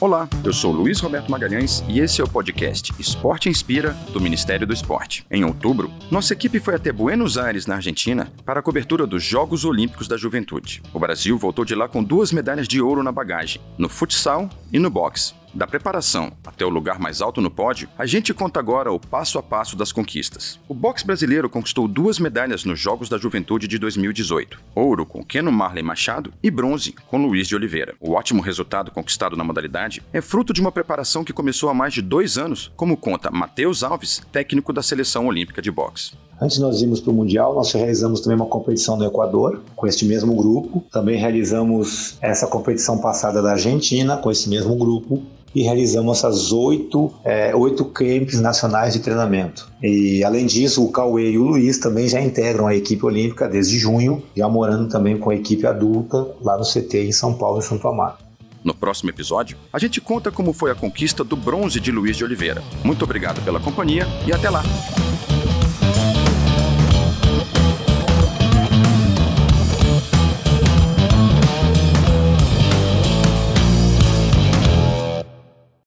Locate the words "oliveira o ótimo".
27.56-28.42